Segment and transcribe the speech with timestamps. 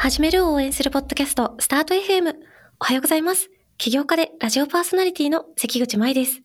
[0.00, 2.36] 始めるを応援するポッドキャスト、スタート FM。
[2.78, 3.50] おはようございます。
[3.78, 6.40] 起業家でラジオパーソナリティの関口舞です。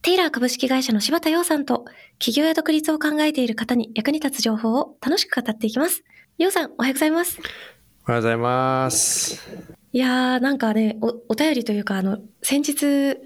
[0.00, 1.86] テイラー株式会社の柴田洋さんと、
[2.20, 6.04] 起業や独立を考えている方に役に立つ情報を楽しく語っていきます。
[6.38, 7.40] 洋さん、おはようございます。
[8.06, 9.44] おはようございます。
[9.92, 13.18] いやー、なんかね、お、お便りというか、あの、先日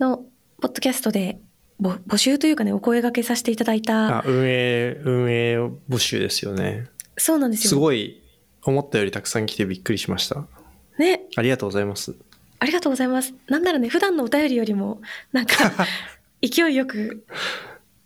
[0.00, 0.24] の
[0.62, 1.40] ポッドキャストで、
[1.78, 5.58] ぼ募集というかね、お声掛けさせていただいた、あ、運営、運営
[5.90, 6.86] 募集ですよね。
[7.18, 7.68] そうなんですよ。
[7.68, 8.23] すごい、
[8.64, 10.46] 思ったよりたくさん来てびっくりしました。
[10.98, 12.14] ね、ありがとうございます。
[12.60, 13.34] ありがとうございます。
[13.48, 15.00] なんならね、普段のお便りよりも、
[15.32, 15.54] なんか、
[16.40, 17.24] 勢いよく、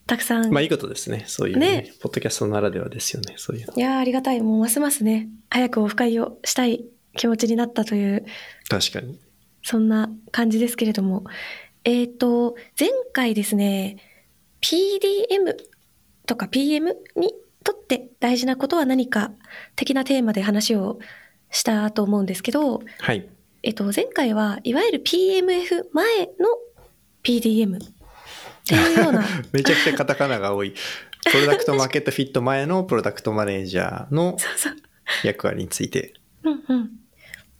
[0.07, 0.51] たくさん。
[0.51, 1.25] まあいいことですね。
[1.27, 1.83] そういうね。
[1.83, 3.35] ねポッドキャストならではですよね。
[3.37, 3.75] そういうの。
[3.77, 4.41] いやーありがたい。
[4.41, 8.25] もうますますね、早くオフ会をしたい気持ちになったという、
[8.69, 9.19] 確かに。
[9.63, 11.25] そんな感じですけれども。
[11.85, 13.97] えっ、と、前回ですね、
[14.61, 15.57] PDM
[16.27, 17.35] とか PM に
[17.69, 19.31] とって大事なことは何か
[19.77, 20.99] 的なテーマで話を
[21.51, 23.29] したと思うんですけど、はい。
[23.63, 26.49] えっと、前回はいわゆる PMF 前の
[27.23, 27.89] PDM っ
[28.67, 30.73] ていうような、 めちゃくちゃカタカナが多い。
[31.31, 34.39] プロダクトマーケットフィット前のプロダクトマネージャーの。
[35.25, 36.15] 役割について。
[36.45, 36.91] うんうん。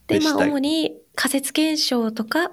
[0.07, 2.53] で、まあ、主に仮説検証とかを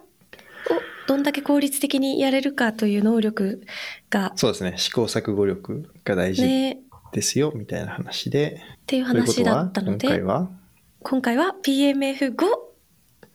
[1.07, 3.61] どんだけ効率的にやれるかという能力
[4.09, 4.73] が、そうですね。
[4.77, 6.77] 試行錯誤力が大事ね、っ
[7.15, 8.61] ですよ、みたいな話で。
[8.85, 10.49] ていう話だはったので、今回は？
[11.01, 12.35] 今回は PMF5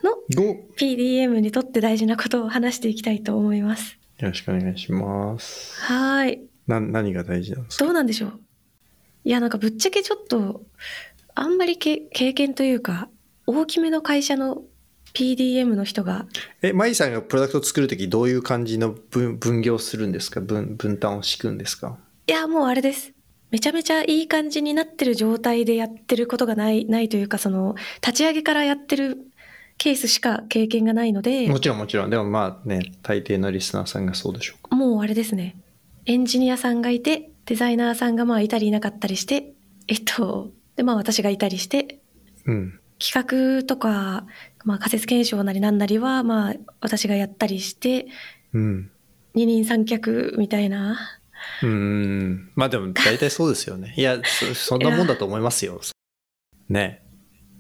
[0.03, 0.43] の 5!
[0.43, 3.99] よ PDM にとって大事なことを話していきたいと思います。
[4.21, 5.81] ろしくお願いします。
[5.81, 6.41] はーい。
[6.67, 7.85] な、何が大事なんですか？
[7.87, 8.41] どうなんでしょう？
[9.25, 10.63] いや、なんかぶっちゃけちょっと、
[11.35, 13.09] あんまりけ経験というか、
[13.47, 14.63] 大きめの会社の
[15.15, 16.27] PDM の人が、
[16.63, 20.41] え、マイさんがプロダクトを作るときどういう感じの分分業するんですか？
[20.41, 21.99] 分分担を敷くんですか？
[22.27, 23.13] いや、もうあれです。
[23.51, 29.19] めちゃめちゃいい感じになってる状態でやってることがない、ないというか、その、立ち上げからやってる
[29.81, 32.11] ケースしか経験がないので、もちろんもちろん。
[32.11, 34.77] でもまあね、大抵のリスナーさんがそうでしょうか。
[34.77, 35.57] もうあれですね。
[36.05, 39.53] エンジニアさんがいて、デザイナーさんがまあいたりいなかったりして、
[39.89, 41.99] えっと、で、まあ私がいたりして、
[42.45, 42.79] うん。
[42.99, 44.27] 企画とか、
[44.65, 48.07] まあ仮説検証なりなんなりは、まあ私がやったりして、
[48.53, 48.91] うん。
[49.33, 51.20] 二人三脚みたいな。
[51.63, 52.51] うーん。
[52.55, 53.95] まあでも大体そうですよね。
[53.97, 55.81] いや、そそんなもんだと思いますよ。
[56.69, 57.03] ね。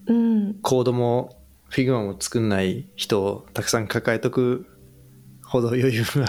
[0.06, 0.55] うん。
[0.62, 4.67] コードも Figma も作んない人をたくさん抱えとく
[5.45, 6.27] ほど余裕が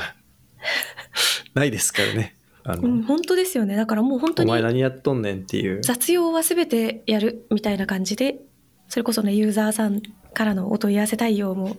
[1.53, 2.37] ないですからね。
[2.63, 3.75] あの、うん、本当ですよね。
[3.75, 5.81] だからもう本当にお前何やっとんねんっていう。
[5.81, 8.39] 雑用は全てやるみたいな感じで、
[8.87, 10.01] それこそね、ユーザーさん
[10.33, 11.77] からのお問い合わせ対応も、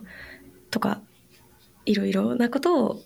[0.71, 1.01] とか、
[1.85, 3.03] いろいろなことを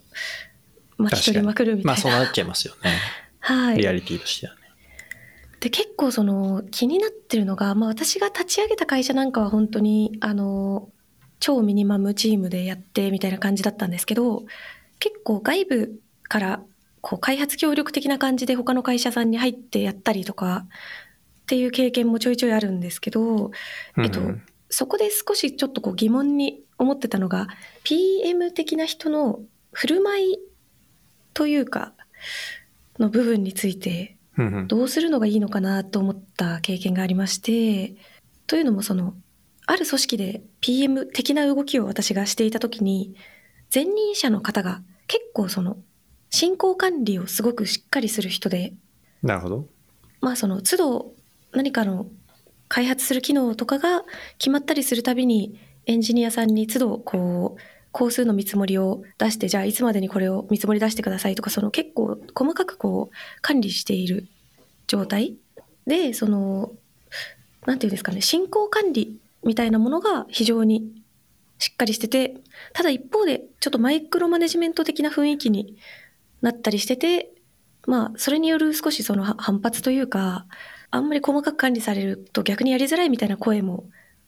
[0.99, 1.93] 巻き取りまくるみたいな。
[1.93, 2.99] まあそうなっちゃいますよね。
[3.41, 3.79] はい。
[3.79, 4.61] リアリティとしてはね。
[5.61, 10.91] で結構その気になってるのが、まあ、私が立ち上げた会社なんかは本当にあの
[11.41, 14.45] 超ミニマムチームでやってみたいな感じだったんですけど
[14.99, 16.63] 結構外部から
[17.01, 20.67] こう開発協力的な感じで他の会社さんに入ってやったりとか
[21.43, 23.53] っていう経験もちょいちょいあるんですけど、
[23.97, 27.47] えっとうんうんそこで少しちょっとこう疑問に思ってたのが
[27.85, 29.41] PM 的な人の
[29.73, 30.39] 振る舞い
[31.37, 31.93] というか
[32.99, 34.17] の部分について
[34.69, 37.95] どうするのがいいのかなと思った経験がありまして
[38.47, 39.13] というのもその
[39.67, 43.15] ある組織で PM 的な動きを私がしていた時に
[43.75, 45.77] 前任者の方が結構その
[46.31, 48.73] 進行管理をすごくしっかりする人で
[49.23, 49.67] なるほど。
[50.23, 51.13] まあその都度
[51.53, 52.07] 何かの
[52.69, 54.05] 開発する機能とかが
[54.39, 64.29] 決まったりするたびにエンジニアさんに都度こう工数の見積もりを出してじゃあいつまでにこれを見積もり出してくださいとかその結構細かくこう管理している
[64.87, 65.37] 状態
[65.87, 66.73] でその
[67.65, 70.93] なんていうんですかね進行管理みたいなものが非常に
[71.59, 72.35] しっかりしてて
[72.75, 75.79] ただ一方でちょっとマイクロマネジメント的な雰囲気に
[76.43, 77.33] なったりしてて
[77.87, 80.45] まあそれによる少しその反発というか
[80.91, 83.85] あんまり細かく管理されると逆にやりづらいみたいな声も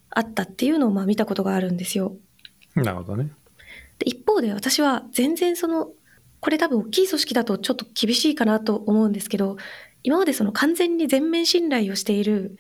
[0.09, 2.17] あったっていうのをまあ見たことがあるんですよ。
[2.75, 3.31] なるほどね。
[3.99, 5.91] で一方で私は全然その
[6.41, 9.57] これ多分大きい組織だとちょっと厳しいかなと思うんですけど
[10.03, 12.57] 今までその完全に全面信頼をしている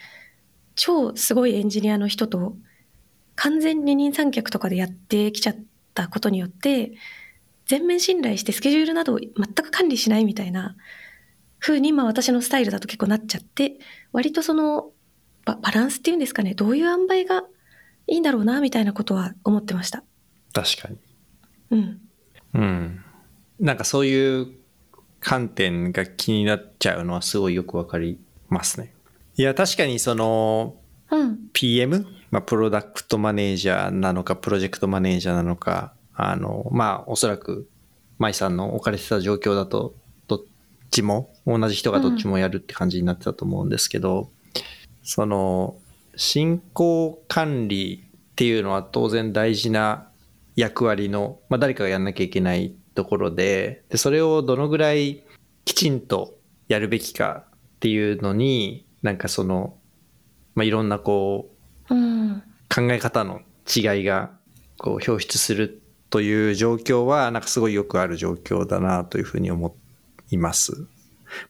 [0.75, 2.57] 超すごいエンジニアの人と
[3.37, 5.57] 完全二人三脚とかでやってきちゃっ
[5.95, 6.93] たことによって
[7.67, 10.77] 全面信頼してスケジュールなどを全く管理しないみたいな
[11.61, 13.79] 風に今私のスタイルだと結構なっちゃって
[14.13, 14.91] 割とその
[15.45, 17.45] ババランスっていうんですかねどういう塩梅が
[18.07, 20.03] いいんだろうなみたいなことは思ってました。
[20.53, 20.97] 確かに。
[21.71, 22.01] うん
[22.55, 23.05] うん。
[23.61, 24.49] なんかそういう
[25.21, 28.19] 観点が気になっちゃうのはすごいよくわかり
[28.49, 28.93] ますね。
[29.37, 30.77] いや、確かにその、
[31.11, 31.39] うん。
[31.53, 37.69] PM、まあ、プロダクトマネージャーなのか、プロジェクトマネージャーなのか、あの、まあ、おそらく、
[38.19, 39.95] 舞さんの置かれてた状況だと、
[40.27, 40.41] どっ
[40.91, 44.31] ちも、同じ人がどっちもやるって感じになってたと思うんですけど、
[45.03, 45.77] その、
[46.17, 50.09] 進行管理っていうのは当然大事な
[50.59, 55.23] 役割の、まあ、誰かがやんなきゃいけないところで、で、それをどのぐらい
[55.65, 56.35] きちんと
[56.67, 59.77] やるべきかっていうのに、なんかその、
[60.57, 61.49] まあ、いろんなこ
[61.89, 62.43] う、うん。
[62.75, 63.41] 考え方の
[63.73, 64.33] 違いが
[64.79, 69.77] こう表出するという状況はなんかすごいよくある状況だなというふうに思
[70.31, 70.73] います。
[70.81, 70.87] ま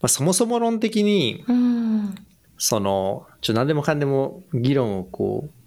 [0.02, 2.14] あ、そもそも論的にうん。
[2.58, 5.57] そのちょ何でもかんでも議論をこう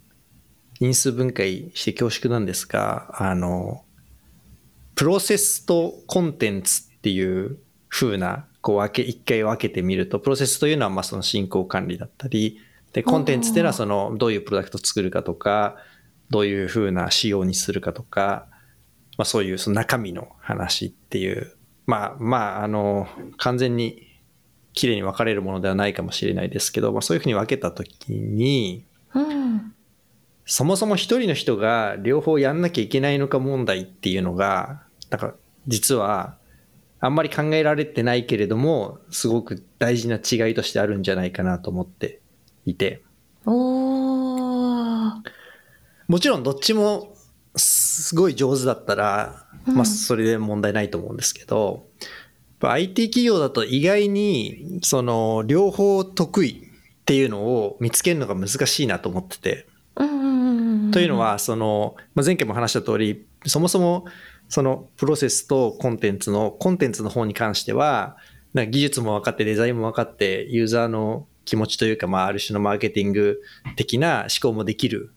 [0.82, 3.84] 因数分解して恐縮なんですがあの
[4.96, 7.58] プロセスとコンテンツっていう
[7.88, 12.58] 風なこう分け一回分けてみるとプロセスというのはまあその進行管理だったり
[12.92, 15.76] でコンテンツっていうのはそのどういうプロダクトを作るかとか
[16.30, 18.48] どういう風な仕様にするかとか、
[19.18, 21.54] まあ、そういうその中身の話っていう
[21.86, 23.06] まあまああの
[23.36, 24.08] 完全に
[24.72, 28.84] 綺麗に分かれるものではないかもしれないですけど、まあ、そういうふうに分けた時に
[29.14, 29.74] うん。
[30.44, 35.34] そもそも一人の人が両方やんなきゃいけないのか問題っていうのがなんか
[35.68, 36.36] 実は
[37.00, 42.20] あんまり考えられてないけれどもすごく大事な違いとしてあるんじゃないかなと思って
[42.64, 43.02] いて。
[43.44, 45.22] も
[46.20, 47.14] ちろんどっちも
[47.56, 52.08] すごい上手だったら、うんまあそれで問題ないと思うんですけど、やっ
[52.58, 59.66] ぱ IT 企業だと意外にその両方得意っていうのを見つけるのが難しいなと思ってて。
[60.92, 64.04] というの、はその、まあ、前回も話した通りそもそも
[64.48, 68.16] そのプロセスとコンテンツのコンテンツの方に関しては
[68.54, 73.40] なんか技術も分かってデザインも分かってユーザーの気持ちというか、まあ、ある種のマーケティング
[73.76, 75.12] 的な思考もできる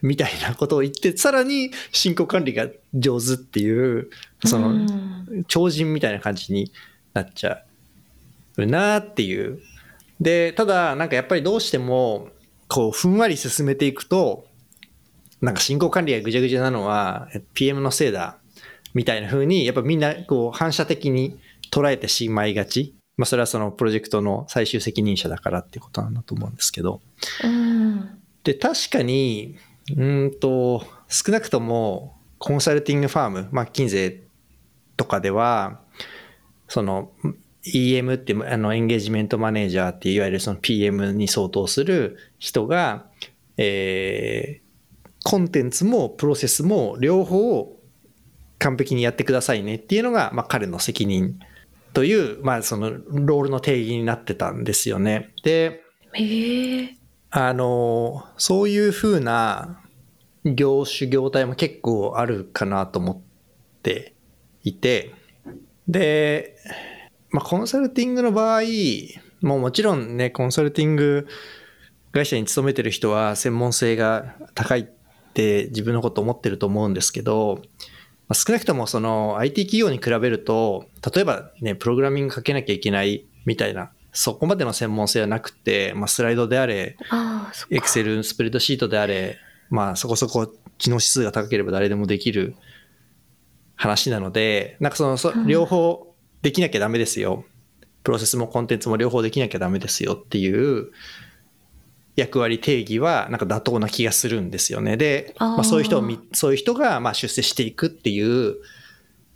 [0.00, 4.10] みたいなことを言ってさらに進行管理が上手っていう
[4.44, 6.72] その、うん超人みたいな感じに
[7.14, 7.62] なっちゃ
[8.56, 9.60] うなっていう。
[10.20, 12.28] で、ただ、なんかやっぱりどうしても、
[12.68, 14.46] こう、ふんわり進めていくと、
[15.42, 18.38] なんか進行管理がぐちゃぐちゃなのは、え PM のせいだ、
[18.94, 21.38] みたいな風に、やっぱみんな、こう、反射的に
[21.72, 22.94] 捉えてしまいがち。
[23.16, 27.00] まあ、それはそのプロジェクトの最終責任者だからっていうことなんだと思うんですけど。
[27.44, 28.18] うん。
[28.44, 29.56] で、確かに、
[29.90, 34.22] うーんと、少なくとも、コンサルティングファーム、まあ、キンゼ
[34.96, 35.80] とかでは、
[36.68, 37.10] その、
[37.64, 43.06] EM ってあの、エンゲージメントマネージャーっていわゆるその PM に相当する人が、
[43.56, 44.61] えー
[45.24, 47.78] コンテンツもプロセスも両方
[48.58, 51.38] 完璧にやってくださいねっていうのが、まあ、彼の責任
[51.92, 55.30] という、まあ、そのロールの定義になってたんですよね。
[55.42, 55.82] で。
[57.30, 59.82] あの、そういうふうな
[60.44, 63.20] 業種業態も結構あるかなと思っ
[63.82, 64.14] て
[64.62, 65.14] いて、
[65.88, 66.56] で、
[67.30, 68.62] まあ、コンサルティングの場合、
[69.40, 71.26] もうもちろんね、コンサルティング
[72.12, 74.88] 会社に勤めてる人は専門性が高い
[75.32, 77.62] って自分のこと思ってると思うんですけど、
[78.28, 86.98] まあ少なくともその IT 企業に比べると、例えばね、プログラミングかけなきゃいけないみたいな、そこまでの専門性はなくて、まあ、スライドであれ。
[87.70, 89.38] エクセル、スプレッドシートであれ、
[89.70, 92.54] まあそこそこ知能指数が高ければ誰でもできる
[93.74, 97.44] 話なので、なんかその、そうん両方できなきゃダメですよ。
[98.04, 100.90] プロセスもコンテンツも両方できなきゃダメですよっていう
[102.16, 104.96] 役割定義はなんか妥当な気がするんですよね。
[104.96, 108.56] で、まあ、そういう人をみ、そういう人がまあ出世していくっていう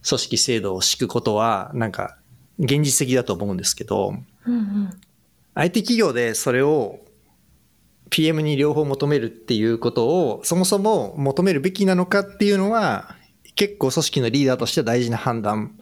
[0.06, 2.18] 組織制度を敷くことはなんか
[2.58, 4.14] 現実的だと思うんですけど、
[4.46, 4.90] うんうん。
[5.54, 7.00] IT 企業でそれを
[8.10, 13.16] PM に両方求めるっていうことをそもそも求めるべきなのかっていうのは
[13.54, 15.78] 結構組織のリーダーとしては大事な判断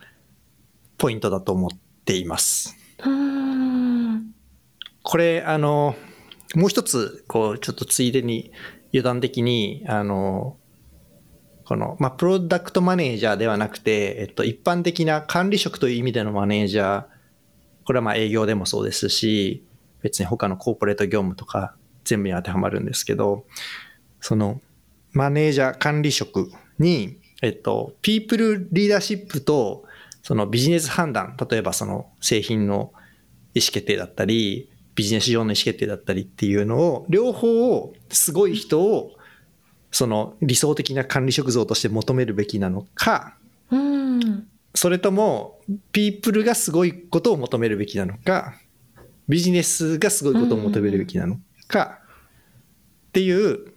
[0.97, 1.71] ポイントだと思っ
[2.05, 2.77] ています。
[5.03, 5.97] これあの
[6.55, 8.53] もう一つこうちょっとついでに
[8.93, 10.57] 余談的にあの
[11.65, 17.05] この、まあ、プロダクトマネージャーではなくて、えっと、一般的な管理職という意味でのマネージャー
[17.85, 19.65] これはまあ営業でもそうですし
[20.03, 23.47] 別に他のコーポレート業務とか全部に当てはまるんですけど
[24.21, 24.61] その
[25.13, 29.85] マネージャー管理職に、えっと、ピープルリーダーシップと
[30.23, 32.93] そのビジネス判断例えばその製品の
[33.55, 39.13] 意思決定だったりビジネス上の意思決定だったりっていうのを両方をすごい人を
[39.91, 43.37] その理想的な管理職像として求めるべきなのか
[43.71, 44.47] うん。
[44.75, 45.61] それとも
[45.93, 48.55] ピープルがすごいことを求めるべきなのか
[49.29, 52.01] ビジネスがすごいことを求めるべきなのか
[53.09, 53.73] っていう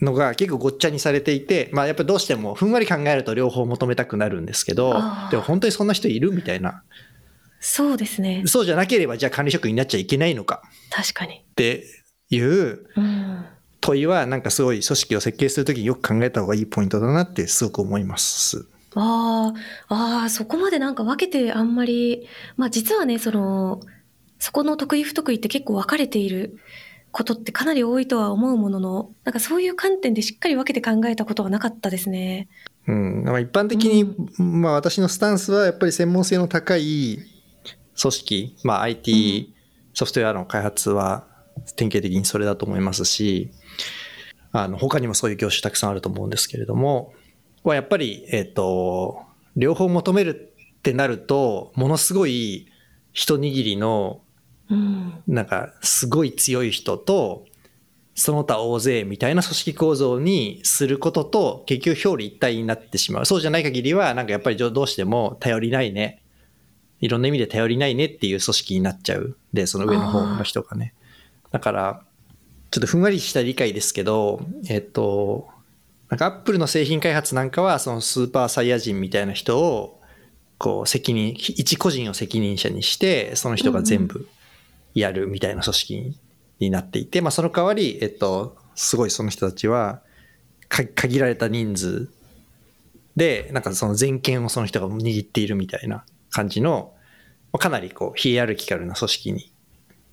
[0.00, 4.94] のが結構ごっちゃにされていて、まあやっぱどうしてもふんわり考えると両方求めたくなるんですけど
[5.30, 6.82] でも本当にそんな人いるみたいな。
[7.64, 8.42] そうですね。
[8.46, 11.36] そうじゃなければじゃあ管理職になっちゃいけないのか確かに。
[11.36, 11.84] って
[12.28, 13.44] いううん。
[13.80, 18.66] 問いはなんかすごい組織を設計するときによく考えた方がいいポイントだなってすごく思います。
[18.94, 19.52] あ
[19.88, 23.80] あ、ああ、そこまでなんか分けてあんまり、まあ実はね、その、
[24.38, 26.58] そこの得意不得意って結構分かれている
[27.10, 32.48] ことってかなり多いとは思うものの、なんかそういう観点でしっかり分けて考えたことはなかったですね。
[32.86, 37.18] うん、まあ一般的に、まあ私のスタンスはやっぱり専門性の高い
[38.00, 39.54] 組織、まあ IT
[39.94, 41.26] ソフトウェアの開発は
[41.76, 43.50] 典型的にそれだと思いますし、
[44.52, 47.12] あの他にもそういう業種たくさんあると思うんですけれども、
[47.62, 49.22] はやっぱり、えっ、と、
[49.56, 52.68] 両方求めるってなると、ものすごい
[53.12, 54.22] 一握りの
[54.70, 55.22] うん。
[55.26, 57.44] なんかすごい強い人と
[58.14, 63.26] その他大勢みたいな組織構造にすることと結局表裏一体になってしまう。
[63.26, 66.21] そうじゃない限りはなんかやっぱりどうしても頼りないね
[67.02, 69.36] いろんな意味で頼りないねっていう組織になっちゃう。
[69.52, 70.94] でその上の方の人がね。
[71.50, 72.02] だから
[72.70, 75.48] ちょっとふんわりした理解ですけどえっと
[76.08, 80.00] なんかアップルの製品開発なんかはそのスーパーサイヤ人みたいな人を
[80.58, 84.28] こう責任一個人を責任者にしてその人が全部
[84.94, 86.20] やるみたいな組織
[86.60, 90.02] になっていて、まあ、その代わり、えっと、すごいその人たちは
[90.68, 92.08] 限られた人数
[93.16, 96.04] でなんかその全権をその人が握っているみたいな。
[96.32, 96.94] 感じの
[97.52, 99.52] まあかなりこうヒエラルキカルな組織に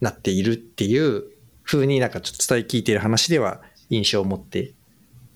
[0.02, 1.24] なっているっていう
[1.64, 4.74] 風になんかちょっと伝え聞いている話では印象を持って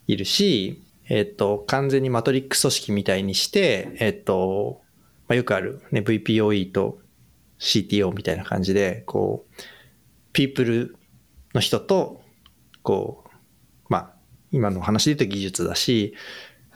[0.07, 4.81] いるし、えっと、完全にマトリックス組織みたいにして、えっと、
[5.27, 6.99] まあ、よくある、ね、VPOE と
[7.59, 9.61] CTO みたいな感じで、こう、
[10.33, 10.95] ピープル
[11.53, 12.21] の人と、
[12.81, 13.29] こう、
[13.89, 14.13] まあ、
[14.51, 16.15] 今の話で言うと技術だし、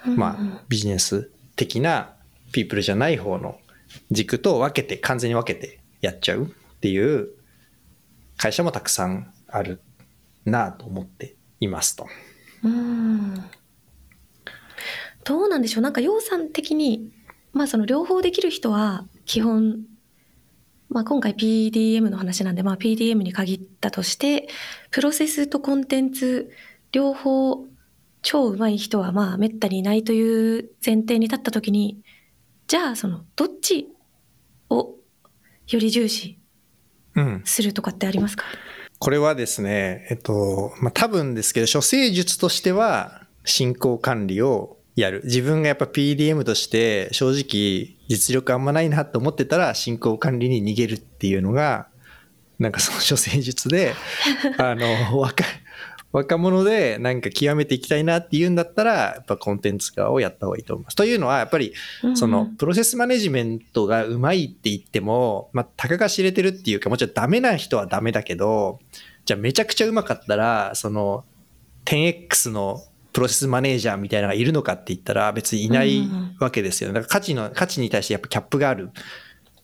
[0.05, 2.13] まあ、ビジネス的な
[2.51, 3.57] ピープルじゃない方の
[4.11, 6.47] 軸と分けて、完全に分けてやっちゃうっ
[6.79, 7.29] ていう
[8.37, 9.81] 会社もたくさんある
[10.45, 12.07] なと思っていますと。
[12.63, 13.43] うん。
[15.23, 17.11] どうなんでしょうなんか、洋さん的に、
[17.53, 19.79] まあその両方できる人は基本、
[20.89, 24.47] まあ今回 PDM の話なんで、まあ PDM に限ったとして、
[24.91, 26.51] プロセスとコンテンツ
[26.91, 27.65] 両方
[28.21, 32.01] 超上手い人はまあめったにいないという前提に立った時に、
[32.67, 33.87] じゃあそのどっち
[34.69, 34.95] を
[35.67, 36.37] より重視
[37.15, 37.41] うん。
[37.45, 38.45] するとかってありますか？
[38.99, 45.21] これはですね、えっと、まあ、多分ですけど、処世術としては進行管理をやる。
[45.23, 51.87] 自分がやっぱ PDM として正直実力あんまないなと思ってたら進行管理に逃げるっていうのが、
[52.59, 53.93] なんかその処世術で、
[54.57, 55.47] あの、若い、
[56.17, 60.95] 若者でなんか極めていきたいなっていうんだったら、やっぱコンテンツ化をやった方がいいと思います。
[60.95, 61.73] というのは、やっぱり
[62.15, 68.79] そのプロセスマネジメントがうまいって言っても、まあ、たかが知れてるっていうか、もちろんダメな人はダメだけど、
[69.25, 71.23] じゃあめちゃくちゃうまかったら、その
[71.85, 72.81] 10X の
[73.13, 76.07] プロセスマネージャーみたいなのがいるのかって言ったら別にいない
[76.39, 76.93] わけですよね。
[76.93, 78.89] だから価値の、価値に対してやっぱキャップがある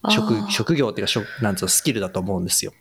[0.10, 2.74] 職職業っていうか職、なんつうの、スキルだと思うんですよ。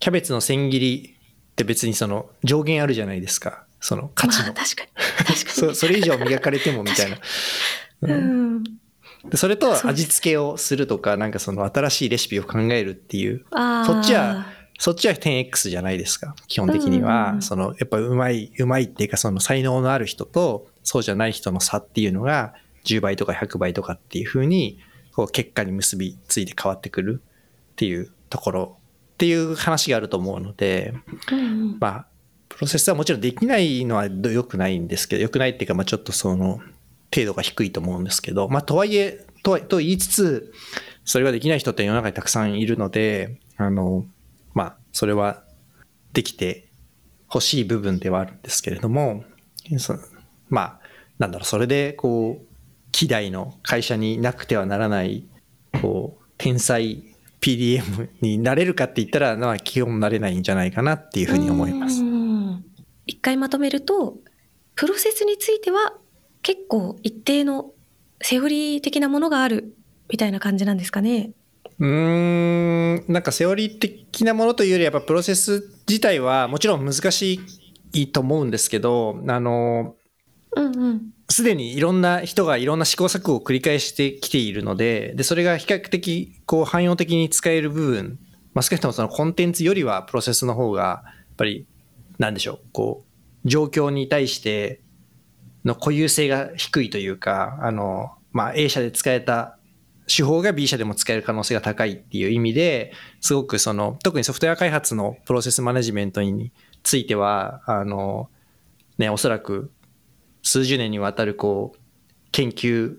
[0.00, 1.17] キャベツの千切り
[1.58, 3.64] って別にその上限あるじゃないですか。
[3.80, 4.46] その価値の。
[4.46, 4.90] まあ確かに。
[5.26, 5.34] 確かに。
[5.34, 7.18] そ それ以上磨かれてもみたいな。
[8.02, 8.62] うん。
[9.28, 13.44] でそれと味付けをするとか、なんかその新しいレシピを考えるっていう、
[13.86, 14.46] そっちは、
[14.78, 16.36] そっちは 10X じゃないですか。
[16.46, 24.78] 基本的にはう、んその、やっぱうまい、うまいっていうか、その才能のある人と、そうじゃない人の差っていうのが、10倍とか100倍とかっていうふうに、
[25.12, 27.20] こう、結果に結びついて変わってくる
[27.72, 28.77] っていうところ、
[29.18, 30.94] っていう話があると思うので、
[31.80, 32.06] まあ、
[32.48, 36.60] プロセスはもちろんできないのは良くないんですけど、良くないっていうか、まあちょっとその、
[37.12, 40.52] 程度が低いと思うんですけど、まあとはいえ、とはと言いつつ、
[41.04, 44.06] それができない人って世の中にたくさんいるので、あの、
[44.54, 45.42] まあ、それは
[46.12, 46.68] できて
[47.32, 49.24] 欲しい部分ではあるんですけれども、
[49.78, 49.98] そ
[50.48, 50.80] まあ、
[51.18, 52.46] なんだろう、それで、こう、
[52.92, 55.24] 希代の会社になくてはならない、
[55.82, 57.02] こう、天才
[57.40, 62.02] PDM になれるかって言ったら、まあ、基本なれないんじゃないかなっていうふうに思います。
[62.02, 62.64] うん
[63.06, 64.18] 一回まとめると
[64.74, 65.94] プロセスについては
[66.42, 67.72] 結構一定の
[68.20, 69.74] セオリー的なものがある
[70.10, 71.32] みたいな感じなんですかね。
[71.78, 77.40] うーん、なんかセオリー的なものというよりやっぱプロセス自体はもちろん難し
[77.92, 79.96] いと思うんですけど、あの、
[80.54, 81.10] うんうん。
[81.30, 88.18] すでにいろんな人がいろんな試行錯誤を繰り返してきているので、で、それが比較的こう汎用的に使える部分、
[88.54, 91.66] まあ、少なくともそのコンテンツよりはプロセスの方がやっぱり
[92.18, 93.04] なんでしょう、こ
[93.44, 94.80] う、状況に対して
[95.64, 99.58] の固有性が低いというか、あの、まあ、A 社で使えた
[100.06, 106.50] 手法が B 社でも使える可能性が高いっていう意味ですごくその特にソフトウェア開発のプロセスマネジメントに
[106.82, 108.30] ついてはあの
[108.96, 109.70] ねおそらく
[110.48, 111.78] 数十年にわたるこう
[112.32, 112.96] 研究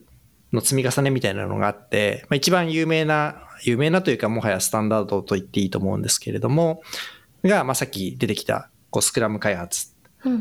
[0.53, 6.83] の積み重ねみたいなのがあって、まあ、一番有名な有名なというかもはやスタンダードと言っていいと思うんですけれども
[7.43, 9.95] が、まあ、さっき出てきたこうスクラム開発
[10.27, 10.31] っ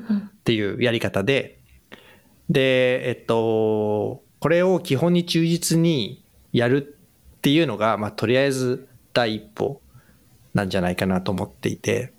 [0.44, 1.60] ていうやり方で、
[2.50, 6.22] でえっとこれを基本に忠実に
[6.52, 6.96] やる
[7.36, 9.80] っていうのが、まあ、とりあえず第一歩
[10.52, 12.12] なんじゃないかなと思っていて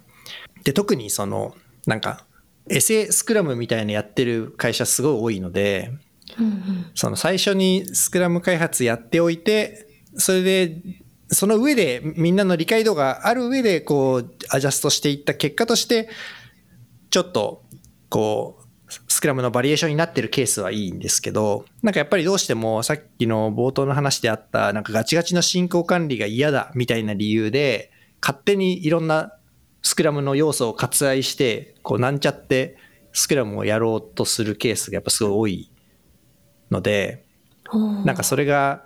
[0.63, 1.55] で特にその
[1.86, 2.25] なんか
[2.69, 5.91] エセスクラムみたいなやってる会社すごい多いので、
[6.38, 10.81] うんうん、その最初にスクラム開発やっておいてそれで
[11.29, 16.09] その上でみんなの理解度がある上でこうアジャストしていった結果として
[17.09, 17.63] ちょっと
[18.09, 18.69] こう
[19.07, 29.33] スクラムのバリエーションになってるケースはいいんですけど、なんかやっぱりどうしてもさっきの冒頭の話であった、なんかガチガチの進行管理が嫌だみたいな理由で、勝手にいろんな
[29.81, 32.77] スクラムの要素を割愛して、こうなんちゃって
[33.13, 35.71] スクラムをやろうとするケースがやっぱすごい多い
[36.71, 37.25] ので、
[38.05, 38.83] なんかそれが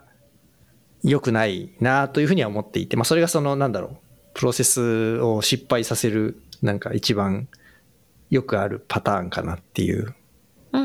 [1.04, 3.98] 良くないなというふうには思っていて、まあそれがそのなんだろう、
[4.34, 7.48] プロセスを失敗させるなんか一番
[8.30, 10.16] よくあるパターンかなっていう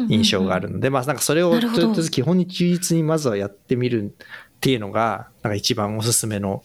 [0.08, 4.14] 印象があるので、まあなんかそれをとりあえず基本に忠実にまずはやってみる
[4.58, 6.62] っていうのが、なんか一番おすすめの、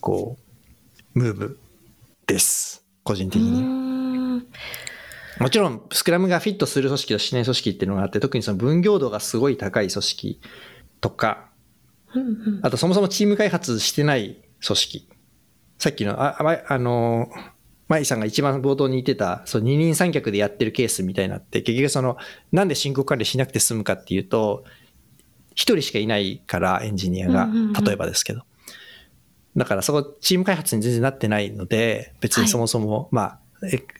[0.00, 0.36] こ
[1.14, 1.58] う、ムーブ
[2.26, 2.84] です。
[3.02, 4.42] 個人的に。
[5.38, 10.40] もちろん、スクラムがフィットする組織としない組織っていうのがあって、特にその分業度がすごい高い組織
[11.00, 11.48] とか、
[12.62, 15.08] あとそもそもチーム開発してない組織。
[15.78, 16.36] さっきの、あ、
[16.68, 17.28] あの、
[17.88, 22.16] 舞さんが一番冒頭に言ってた、そう二人三脚でやってるケースみたいなって、結局その、
[22.52, 24.64] なんで進行管理しなくて済むかっていうと、
[25.54, 27.48] 一人しかいないから、エンジニアが、
[27.84, 28.42] 例えばですけど。
[29.56, 33.38] だからそこ、チーム開発に全然なってないので、別にそもそも、はい、まあ、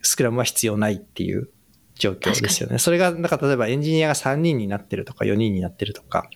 [0.02, 1.50] スクラムは必要ないっていう
[1.94, 2.78] 状況ですよね。
[2.78, 6.28] それが、なんか例えばエンジニアが3人になってるとか4人になってるとか、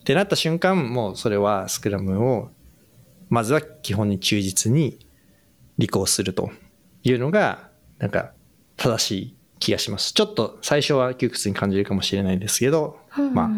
[0.00, 2.50] ってなった瞬間、もうそれはスクラムを、
[3.28, 5.06] まずは基本に忠実に
[5.78, 6.50] 履行すると
[7.02, 8.32] いうのが、なんか
[8.76, 10.12] 正しい気がします。
[10.12, 13.48] ちょっと最初は窮屈に感じるかもしれないですけど、うん、まあ、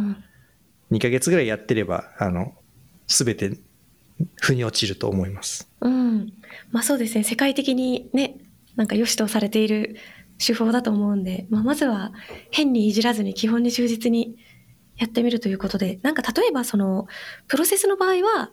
[0.91, 2.55] 2ヶ月ぐらいやってれば、あの、
[3.07, 3.59] すべて
[4.37, 5.69] 腑に落ちると思います。
[5.81, 6.33] うん。
[6.71, 7.25] まあそうですね。
[7.25, 8.37] 世界的にね、
[8.77, 9.97] なんか良しとされている
[10.45, 12.13] 手法だと思うんで、まあまずは
[12.51, 14.37] 変にいじらずに基本に忠実に
[14.97, 17.07] やってみるということで、なんか例えばその、
[17.49, 18.51] プロセスの場合は、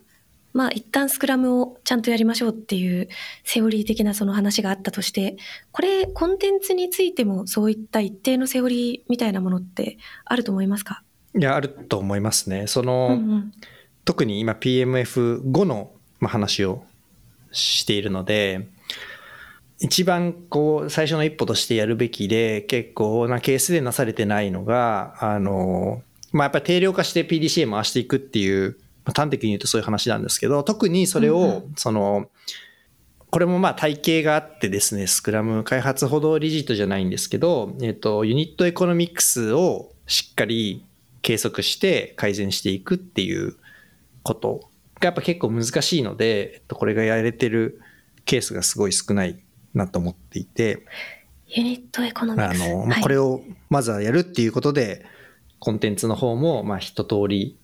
[0.54, 3.08] まあ一旦スクラムをちゃんとやりましょうっていう
[3.46, 5.38] セオリー的なその話があったとして、
[5.72, 11.04] これコンテンツについてもそういった一定のセオリーみたいなものってあると思いますか？
[11.40, 12.68] いや、あると思いますね。
[12.68, 13.52] その、うんうん、
[14.06, 16.84] 特に今 PMF5 の話を
[17.52, 18.68] しているので、
[19.80, 32.30] 一番こう最初の一歩としてやるべきで結構なケースでなされてないのが、あの、まあ、やっぱり定量化して PDCA 回していくっていう端的に言うとそういう話なんですけど、特にそれを、その、
[33.32, 40.86] これもまあ体系があってですね、スクラム開発ほど rigid じゃないんですけど、えっと、ユニットエコノミクスをしっかり
[41.22, 43.56] 計測して改善していくっていう
[44.24, 47.82] ことがやっぱ結構難しいので、えっと、これがやれてる
[48.26, 49.40] ケースがすごい少ない
[49.74, 50.86] なと思っていて、
[51.48, 52.64] ユニットエコノミクス。
[52.64, 55.06] あの、まあ、これをまずはやるっていうことで、
[55.62, 57.56] コンテンツの方もまあ一通り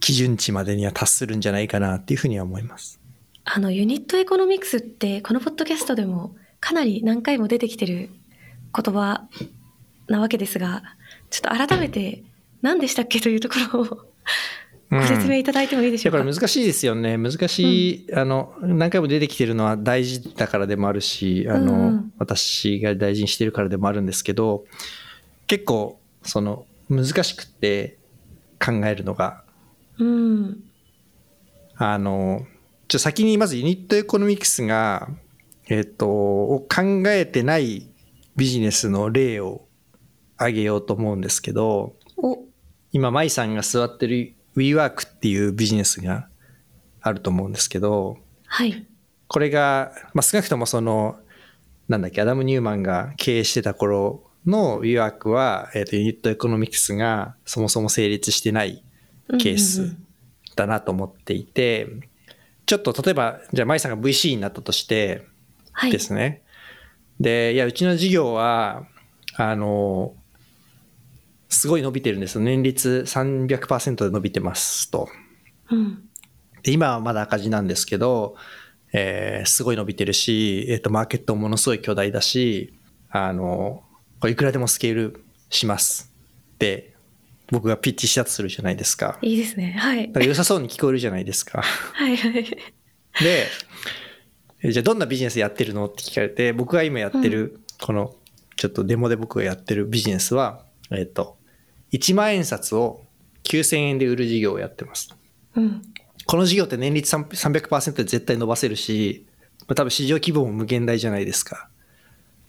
[0.00, 2.98] 基準値までには達するんじゃないかなっていうふうには思います。
[3.44, 8.08] あのユニットエコノミクスってこのポッドキャストでもかなり何回も出てきてる
[8.74, 9.28] 言葉
[10.08, 10.82] なわけですが
[11.28, 12.24] ちょっと改めて
[12.62, 14.06] 何でしたっけというところを
[14.90, 17.16] ご説明いただいてもいいでしょうか、うん、難しいですよね。
[17.16, 24.64] 難しい、うん、あの何回も出てきてるのは大事だからでもあるしあの、うん、私が大事にしてるからでもあるんですけど
[25.46, 27.98] 結構その難しくて
[28.58, 29.44] 考えるのが
[29.98, 30.64] うん、
[31.76, 32.46] あの
[32.88, 35.08] ちょ先にまずユニットエコノミクスが、
[35.68, 37.88] えっと、を考えてない
[38.36, 39.66] ビジネスの例を
[40.36, 41.94] 挙げようと思うんですけど
[42.92, 46.28] 今舞さんが座ってる WeWork っていうビジネスが
[47.00, 48.86] あると思うんですけど、はい、
[49.26, 51.16] これが、まあ、少なくともその
[51.88, 58.82] なんだっけアダム・ニューマンが経営してた頃の WeWork は、えー、とユニットエコノミクスがそもそも成立してない
[59.38, 59.96] ケース
[60.56, 61.88] だなと思っていて、
[62.66, 65.26] ちょっと例えば、じゃあ舞さんが VC になったとして
[65.90, 66.42] ですね、
[67.20, 68.86] で、いや、うちの事業は、
[69.36, 70.14] あの、
[71.48, 72.40] すごい伸びてるんですよ。
[72.40, 75.08] 年率300%で伸びてますと。
[75.70, 76.08] うん。
[76.62, 78.36] で、今はまだ赤字なんですけど、
[78.92, 82.74] えーすごい伸びてるし、えっ、と、マーケットもものすごい巨大だし、
[83.10, 83.82] あの、
[84.20, 86.12] これいくらでもスケールします。
[86.58, 86.94] で、
[87.50, 89.18] 僕がピッチしたとするじゃないですか。
[89.20, 89.76] いいですね。
[89.78, 90.14] はいだ。
[90.14, 91.62] から良さそうに聞こえるじゃないですか。
[91.62, 92.32] はいはい。
[92.42, 93.46] で、
[94.62, 95.86] えじゃあどんなビジネスやってるの？
[95.86, 98.14] って聞かれて、僕が今やってる、この、
[98.56, 100.63] ちょっとデモで僕がやってるビジネスは、
[100.96, 101.36] えっ、と、
[101.92, 103.02] 1万円札を
[103.44, 105.14] 9000円で売る事業をやってます。
[105.56, 105.82] うん。
[106.26, 109.26] この事業って年率3 300%で絶対伸ばせるし、
[109.60, 111.68] まあ多分市場規模も無限大じゃないですか。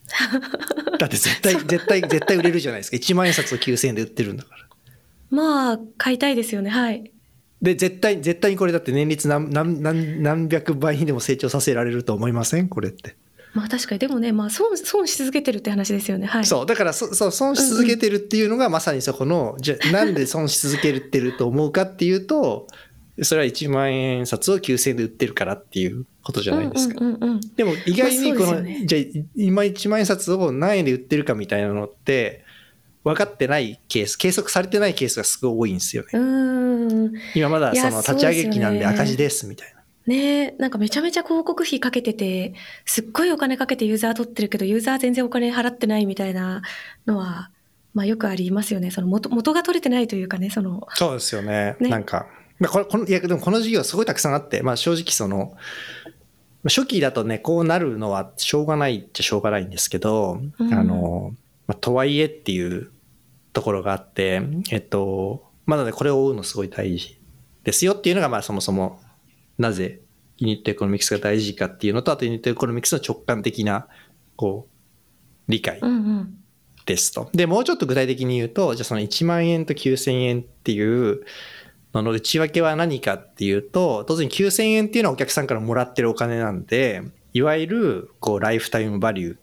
[0.99, 2.97] だって絶対、絶対、絶対売れるじゃないですか。
[2.97, 4.67] 1万円札を9000円で売ってるんだから。
[5.29, 6.69] まあ、買いたいですよね。
[6.69, 7.11] はい。
[7.61, 12.69] で、絶対、絶対にこれだって年率何、何、何何百倍にでも成長させられると思いません？
[12.69, 13.15] これって。
[13.55, 16.27] まあ確かに、でもね、まあ損、損し続けてるって話ですよね。
[16.27, 16.45] はい。
[16.45, 16.65] そう。
[16.65, 22.67] だからそ、そう、損し続けてるっていうのがまさにそこの、じゃあなんで損し続けてると思うかっていうと、
[23.21, 26.95] それは1万円札を9000円で売ってるからっていうことじゃないですか。
[26.99, 27.39] うんうんうんうん。
[27.55, 32.43] でも意外にこの、まあねじゃあ今1万円札を何円で売ってるかみたいなのって
[33.05, 36.09] 分かってないケース、計測されてないケースがすごい多いんですよね。
[36.11, 37.13] うーん。
[37.35, 39.74] 今まだその立ち上げ期なんで赤字ですみたいな。
[40.07, 42.53] ねえ、なんかめちゃめちゃ広告費かけてて、
[42.85, 46.61] すっごいお金かけてユーザー取ってるけど、ユーザー全然お金払ってないみたいな
[47.07, 47.49] のは、
[47.93, 48.91] まあよくありますよね。
[48.91, 51.75] その元、元が取れてないというかね、その、そうですよね。
[51.79, 52.27] ねなんか、
[52.59, 61.33] まあ、これ、この、いや、でもこの事業すごいたくさんあって、まあ正直その、まあ初期だとね、こうなるのはしょうがないっちゃしょうがないんですけど、うんあの、
[61.67, 62.91] まあ、とはいえっていう
[63.53, 64.41] ところがあって、
[64.71, 67.19] えっと、まだね、これを追うのすごい大事
[67.63, 68.99] ですよっていうのが、まあそもそも、
[69.57, 70.01] なぜ
[70.37, 73.87] ユニットエコノミクスが大事かっていうのと、あとユニットエコノミクスの直感的な、
[74.35, 76.37] こう、理解うんうん。
[76.85, 77.29] ですと。
[77.33, 81.25] で、もうちょっと具体的に言うと、じゃあその1万円と9000円っていう
[81.93, 87.01] のの内訳は何かっていうと、当然9000円っていうのはお客さんからもらってるお金なんで、
[87.33, 89.37] いわゆる、こう、ライフタイムバリュー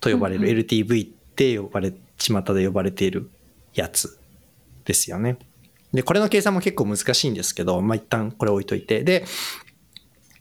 [0.00, 3.30] と呼ばれる LTV って呼ばれ、巷で呼ばれている
[3.74, 4.18] やつ
[4.84, 5.38] ですよね。
[5.92, 9.04] で、これの計算も結構難しいんですけど、まあ、一旦これ置いといて。
[9.04, 9.24] で、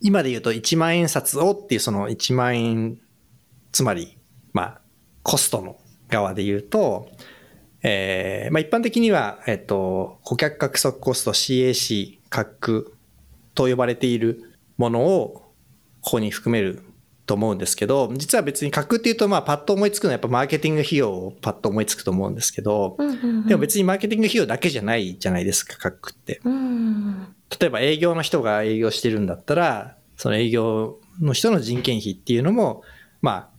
[0.02, 3.00] 今で言うと1万円札をっていうその1万円、
[3.72, 4.18] つまり、
[4.54, 4.82] まあ、
[5.24, 5.78] コストの
[6.10, 7.10] 側で言うと、
[7.84, 12.92] えーまあ、一般的には、えっと、顧客獲得コスト CAC、CAC
[13.54, 15.54] と呼ばれているものを
[16.02, 16.84] ここに含める
[17.28, 26.40] と思うんですけど、実は別に CAC っていうと、まあ、パッと思いつくのはやっぱマーケティング費用をパッと思いつくと思うんですけど、うんうんうん、でも別にマーケティング費用だけじゃないじゃないですか、CAC って。
[26.46, 27.36] うん。
[27.60, 32.82] 例えば営業の人が営業してるんだったら、その営業の人の人件費っていうのも、
[33.22, 33.52] ま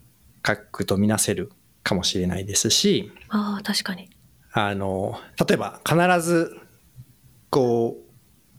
[0.42, 1.52] あ、CAC とみなせる
[1.83, 4.09] かもしれないですし、ああ、確かに。
[4.52, 6.57] あの、例えば必ず、
[7.50, 8.08] こう、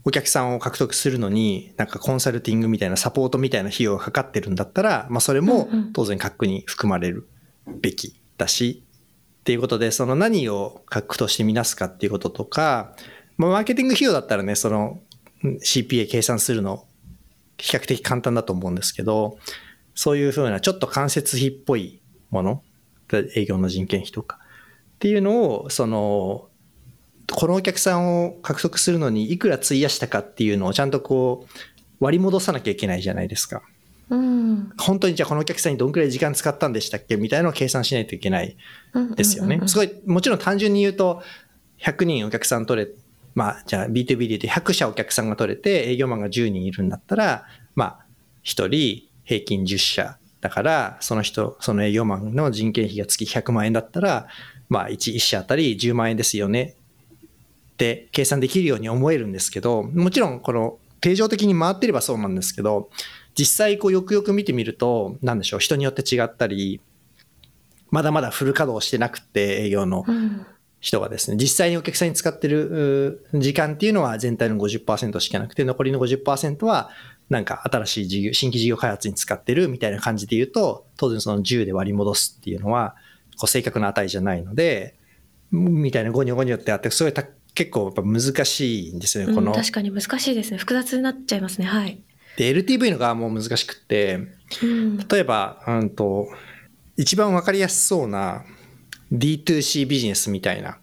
[0.09, 7.29] お客さんを獲得するのに、なんかコンサルティングみたいなサポートみたいな費用がかかってるんだったら、まあそれも当然価に含まれる
[7.79, 8.83] べきだし、
[9.41, 12.95] っていうことで、その何を価格としてみなすかっていうこととか、
[13.37, 14.99] まあマーケティング費用だったらね、その
[15.43, 16.87] うん CPA 計算するの
[17.59, 19.37] 比較的簡単だと思うんですけど、
[19.93, 22.63] そういうふうなちょっと間接費っぽいもの、
[23.35, 24.39] 営業の人件費とか、
[24.95, 26.48] っていうのを、その、
[27.31, 33.61] このお客さんを獲得するのにいくら費やしたかっていうのをちゃんとこう割り戻さなきゃいけないじゃないですか。
[34.09, 34.71] うん。
[34.77, 38.57] 本当にじゃあこのお客さんにどんくらい時間使ったんでしたっけみたいなのを計算しないといけない
[39.15, 39.61] ですよね。
[39.67, 41.21] すごい、もちろん単純に言うと、
[41.81, 42.91] 100人お客さん取れ、
[43.35, 48.05] まあじゃあ B2B で言うと100社お客さんが取れて営業マンが10人いるんだったら、まあ
[48.43, 54.27] 1人平均10社だから、その人、その営業マンの人件費が月100万円だったら、
[54.69, 56.75] まあ 1, 1社あたり10万円ですよね
[57.79, 62.89] って計算できるように思えるんですけど、もちろんこの定常的に回ってればそうなんですけど、
[63.37, 66.81] 実際こうよくよく見てみると、なんでしょう、人によって違ったり、
[67.89, 70.45] まだまだフル稼働してなくて営業のうん。
[70.81, 76.89] 人がですね、実際にお客さんに使ってる時間っていうのは全体の50%しかなくて、残りの50%は
[77.29, 82.95] なんか新しい事業、新規事業開発に使ってるみたいな感じで言うと、当然その10で割り戻すっていうのは、
[83.37, 84.95] こう正確な値じゃないので、
[85.51, 87.23] みたいなゴニョゴニョってあって、すごいた
[87.59, 89.51] 結構やっぱ難しいんですよね、この。
[89.51, 90.57] うん確かに難しいですね。
[90.57, 91.67] 複雑になっちゃいますね。
[91.67, 92.01] はい。
[92.37, 94.29] で、LTV の側も難しくって、
[94.63, 94.97] うん。
[94.97, 96.29] 例えば、うんと、
[96.95, 98.45] 一番わかりやすそうな
[99.11, 100.77] D2C ビジネスみたいな、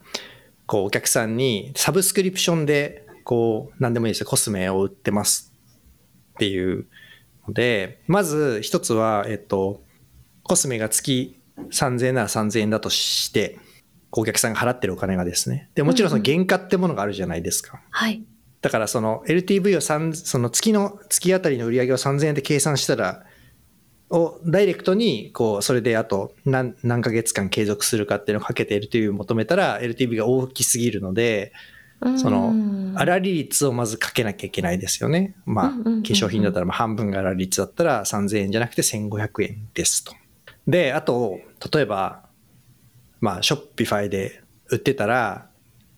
[0.67, 5.55] こうお客さんにサブスクリプションで、こう、何でもいいですよ、コスメを売ってます
[6.35, 6.85] っていう
[7.49, 9.83] ので、まず一つは、えっと、
[10.43, 13.59] コスメが月3000円なら3000円だとして、
[14.12, 15.71] お客さんが払ってるお金がですね。
[15.75, 17.81] で、もちろんその原価ってものがあるじゃないですか。
[17.90, 18.25] はい。
[18.62, 23.25] だからその LTV を3、その月の、月あたりの売り上げを3000円で計算したら、
[24.09, 31.53] をダイレクトに、こう、それであと何、何ヶ月間継続するかっていうのをかけて LTV を求めたら、LTV が大きすぎるので、
[32.19, 32.53] その
[32.99, 35.35] 粗利率をまずかけなきゃいけないですよね。
[35.47, 40.14] まあ、化粧品だったら半分が粗利率だったら3000円じゃなくて1500円ですと。
[40.69, 41.38] で、あと、
[41.73, 42.26] 例えば、
[43.21, 45.49] まあ、ショッピファイで売ってたら、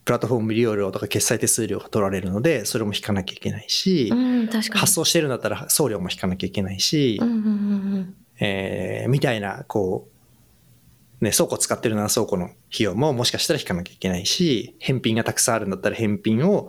[0.05, 4.47] プラットフォーム利用料とか決済手数料が取られるので、それも引かなきゃいけないし、うん。
[4.47, 10.09] 発送してるんだったら送料も引かなきゃいけないし、うんうんうんえーみたいな、こ
[11.21, 16.69] う、ね、倉庫使ってるなら倉庫の費用ももしかしたら引かなきゃいけないし、返品がたくさんあるんだったら返品を、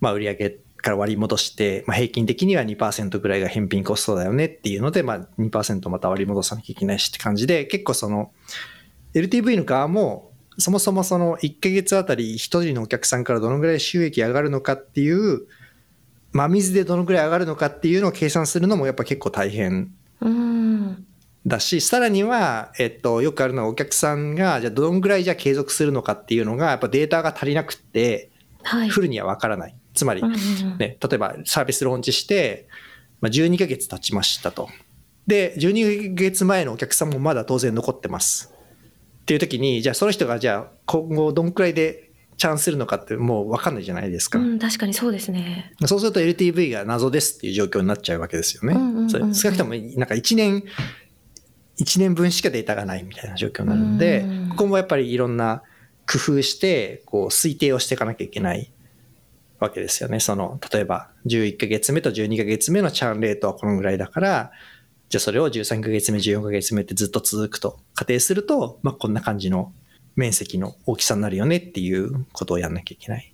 [0.00, 0.34] まあ、売上
[0.76, 8.32] から割り戻して、まあ、平均的には2%ぐらいが返品コストだよねっていうので、まあ、2%また割り戻さなきゃいけないしって感じで、結構その、
[9.16, 15.46] LTV の側も、そもそもその1ヶ月あたり1人のお客さんからどのぐらい収益上がるのかっていう、
[16.32, 19.90] 真水でどのぐらい上がるのかっていうのを計算するのもやっぱ結構大変。
[21.46, 28.30] だし、さらには、えっと、よくあるのはお客さんが、じゃあどんぐらいじゃあ継続するのかっていうのが、やっぱデータが足りなくって、
[28.62, 28.88] はい。
[28.88, 29.74] フルにはわからない。
[29.94, 30.36] つまり、ね、
[30.78, 32.68] 例えばサービスローンチして、
[33.20, 34.68] まあ、12ヶ月経ちましたと。
[35.26, 38.55] で、12ヶ月前のお客さんもまだ当然残ってます。
[39.26, 44.38] っていう時に、じゃあその人がじゃあ今後どんくらいでチャンスするのかってもうわかんないじゃないですか。
[44.38, 45.74] うん、確かにそうですね。
[45.84, 48.74] そうすると LTV が謎ですっていう状況になっちゃうわけですよね。
[48.74, 50.62] うんうんうん少なくともなんか1年、
[51.80, 55.64] 1年分しかデータがないみたいな状況になるのでうん、ここもやっぱりいろんな
[56.08, 58.70] 工夫して、こう推定をしていかなきゃいけない
[59.58, 60.20] わけですよね。
[60.20, 64.52] その、例えば11ヶ月目と12ヶ月目のチャーンレートはこのぐらいだから、
[65.08, 69.72] じゃあそれを13ヶ月目、14ヶ月目ってずっと続くと仮定すると、まあこんな感じの
[70.16, 73.32] 面積の大きさになるよねっていうことをやんなきゃいけない。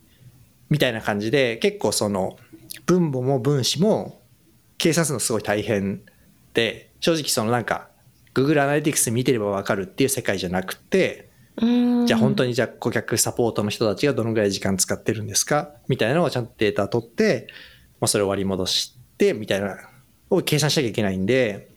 [0.69, 2.37] みたいな感じで、結構その
[2.87, 4.21] 分母も分子も
[4.79, 6.03] 計算するのすごい大変
[6.55, 7.89] で、正直そのなんか
[8.35, 11.31] Google Analytics 見てればわかるっていう世界じゃなくて、
[11.61, 12.07] うん。
[12.07, 12.51] じゃあ本当に。
[12.51, 15.71] にじゃあ顧客サポートの人たちがどのぐらい時間使ってるんですか？
[15.87, 17.47] みたいなのをちゃんとデータ取って、
[18.01, 19.77] まあ、それを割り戻してみたいな
[20.37, 21.69] を計算しなきゃいけないんで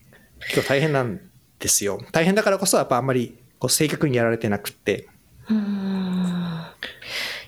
[0.47, 1.19] 結構大変なん
[1.59, 5.07] ですよ大変だからこそやっぱあんまりこう正確にやられてなくって
[5.49, 6.65] うん。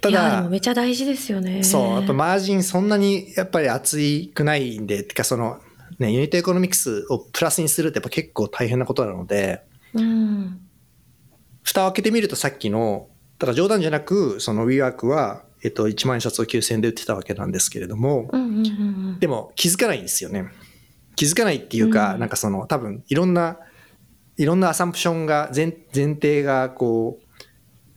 [0.01, 1.63] ただもめっちゃ大事ですよね。
[1.63, 3.97] そうやっぱマージンそんなにやっぱり厚
[4.33, 5.59] くないんでてかその
[5.97, 10.61] ねユニットエコノミクスをプラスにするってやっぱ結構大変なことなのでうん。
[11.67, 18.29] 蓋を開けてみるとさっきの、だから冗談じゃなく、その WeWork は、えっと、1万円札を9000円で売ってたわけなんですけれども。
[19.19, 20.49] でも気づかないんですよね。
[21.17, 23.59] 気づかないっていうか、うんなんかその多分いろんな、
[24.37, 27.43] いろんな assumption が、前前提がこう、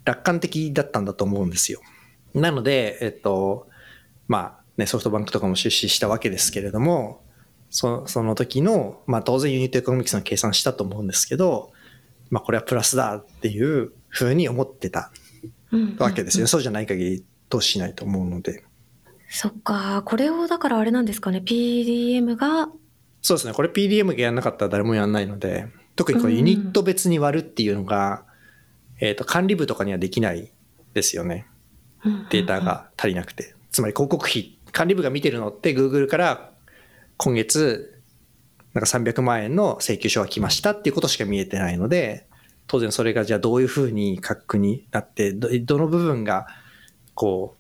[0.05, 1.81] 楽観的だったんだと思うんですよ。
[2.35, 3.69] なので、えっと、
[4.27, 7.23] まあね、ソフトバンクとかも出資したわけですけれども、
[7.69, 11.73] そその時の、まあ当然ユニットエコノミクスの計算したと思うんですけど、
[12.31, 15.13] まあこれはプラスだっていうふうに思ってた
[15.73, 16.47] うんわけですよ。
[16.47, 18.65] そうじゃない限り投資しないと思うので。
[19.29, 20.03] そっか。
[20.05, 21.43] これをだからあれなんですかね。
[21.45, 22.69] PDM が、
[23.23, 23.53] そうですね。
[23.53, 28.25] これ PDM がやんなかったら誰もやんないので、特にこれユニット別に割るっていうのが、
[29.01, 30.51] えっ、と、管理部とかにはできない
[30.95, 31.47] ですよね。
[32.31, 33.55] データが足りなくて。
[33.71, 36.51] つまり広告費、管理部が見てるのって Google から
[37.17, 38.01] 今月、
[38.73, 42.27] なんか300万円の請求書が来ましたっていうことしか見えてないので、
[42.67, 46.47] 当然それがじゃあどういうふうに価格になって、どどの部分が、
[47.15, 47.57] こ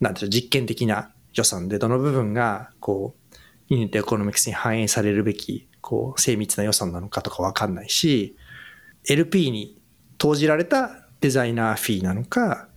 [0.00, 3.25] う、なんていうの実験的な予算で、どの部分が、こう、
[3.68, 8.36] ユニットエコノミクスに反映されるべき、こう、精密な予算なのかとかわかんないし、
[9.08, 9.80] LP に
[10.18, 12.68] 投じられた designer fee なのか、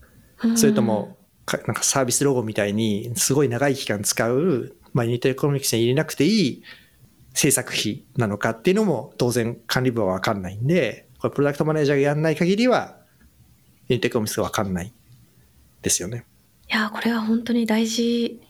[0.56, 6.63] それとも、かなんかサービスロゴみたいにすごい長い期間使う、まあ、ユニットエコノミクスに入れなくていい
[7.34, 12.97] 制作費なのかっていうのも当然管理部はわかんないんで、これプロダクトマネージャーがやんない限りは、
[13.88, 14.93] ユニットエコノミクスがわかんない
[15.82, 16.25] ですよね。
[16.69, 18.41] いや、これは本当に大事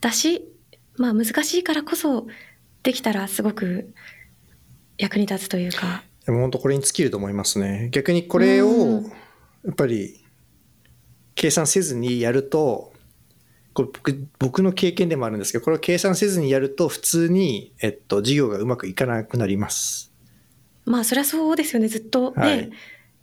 [0.00, 0.47] だし、
[0.98, 2.26] まあ難しいからこそ、
[2.82, 3.92] できたらすごく
[4.98, 6.02] 役に立つというか。
[6.26, 7.88] でも本当これに尽きると思いますね。
[7.90, 9.10] 逆にこれをうん、や
[9.72, 10.22] っぱり、
[11.34, 12.92] 計算せずにやると、
[13.72, 20.12] これ僕僕の経験でもあるんですけど、これを計算せずにやると、普通に、えっと、事業がうまくいかなくなります。
[20.84, 21.88] まあそりゃそうですよね。
[21.88, 22.70] ずっとね、はい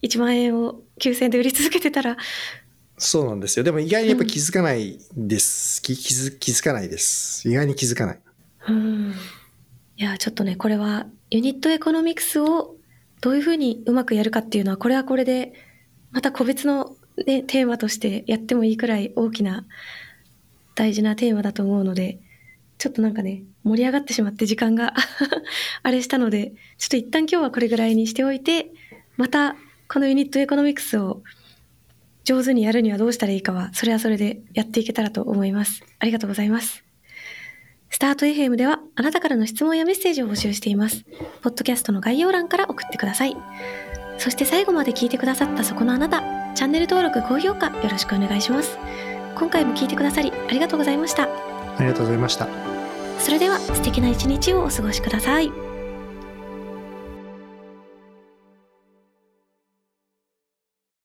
[0.06, 2.18] 1万円を9000円で売り続けてたら、
[2.98, 3.64] そうなんですよ。
[3.64, 5.82] でも意外にやっぱ気づかないです。
[5.82, 7.48] き気づ気づかないです。
[7.50, 8.20] 意外に気づかない。
[8.70, 9.14] うん。
[9.98, 12.76] いや、ちょっとね、これはユニットエコノミクスを
[13.22, 15.54] どういうふうにうまくやるかっていうのはこれはこれで
[16.12, 19.66] また個別の、ね、テーマとしてやってもいいくらい大きな
[20.76, 22.20] 大事なテーマだと思うので
[22.78, 24.94] ちょっとなんかね盛り上がってしまって時間が
[25.82, 28.72] あれしたのでちょっと一旦今日はこれぐらいにしておいて
[29.18, 29.56] また
[29.88, 31.24] このユニットエコノミクスを
[32.26, 36.86] 上手にやるにはどうしたらいいかはそれはそれでやっていけたらと思いますありがとうございます
[37.96, 41.06] スタート FM ではあなたからの質問やメッセージを募集しています。
[41.42, 43.38] ポッドキャストの概要欄から送ってください。
[44.18, 46.22] そして最後まで聞いてくださったそこのあなた、
[46.56, 48.78] チャンネル登録、高評価よろしくお願いします。
[49.36, 51.24] 今回も聞いてくださりありがとうございました。
[51.24, 52.48] ありがとうございました。
[53.20, 55.65] それでは素敵な一日をお過ごしください。